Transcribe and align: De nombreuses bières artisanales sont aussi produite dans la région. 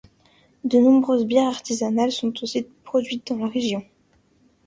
De 0.63 0.79
nombreuses 0.79 1.27
bières 1.27 1.47
artisanales 1.49 2.11
sont 2.11 2.33
aussi 2.41 2.65
produite 2.83 3.27
dans 3.27 3.37
la 3.37 3.47
région. 3.47 3.83